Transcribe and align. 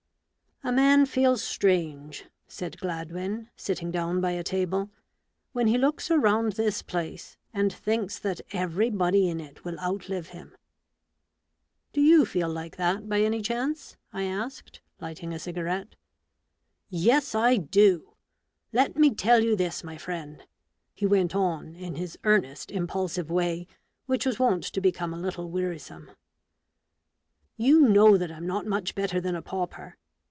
"A 0.63 0.71
man 0.71 1.07
feels 1.07 1.41
strange," 1.41 2.25
said 2.47 2.77
Gladwin, 2.79 3.49
sitting 3.55 3.89
down 3.89 4.21
by 4.21 4.33
a 4.33 4.43
table," 4.43 4.91
when 5.53 5.65
he 5.65 5.75
looks 5.75 6.11
around 6.11 6.51
this 6.51 6.83
place 6.83 7.35
and 7.51 7.73
thinks 7.73 8.19
that 8.19 8.41
everybody 8.51 9.27
in 9.27 9.39
it 9.39 9.65
will 9.65 9.79
outlive 9.79 10.27
him." 10.27 10.49
100 10.49 10.53
A 10.53 10.53
BOOK 10.53 10.55
OF 10.85 11.93
BARGAINS." 11.93 11.93
Do 11.95 12.01
you 12.01 12.25
feel 12.27 12.49
like 12.49 12.75
that, 12.77 13.09
by 13.09 13.21
any 13.21 13.41
chance?" 13.41 13.97
I 14.13 14.25
asked, 14.25 14.81
lighting 14.99 15.33
a 15.33 15.39
cigarette," 15.39 15.95
Yes, 16.89 17.33
I 17.33 17.57
do, 17.57 18.13
Let 18.71 18.95
me 18.95 19.15
tell 19.15 19.43
you 19.43 19.55
this, 19.55 19.83
my 19.83 19.95
friend/' 19.95 20.43
he 20.93 21.07
went 21.07 21.33
on, 21.35 21.73
in 21.73 21.95
his 21.95 22.19
earnest, 22.23 22.69
impulsive 22.69 23.31
way, 23.31 23.65
which 24.05 24.27
was 24.27 24.37
wont 24.37 24.65
to 24.65 24.79
become 24.79 25.11
a 25.11 25.17
little 25.19 25.49
wearisome:" 25.49 26.11
You 27.57 27.89
know 27.89 28.15
that 28.15 28.31
I'm 28.31 28.45
not 28.45 28.67
much 28.67 28.93
better 28.93 29.19
than 29.19 29.33
a 29.35 29.41
pauper. 29.41 29.97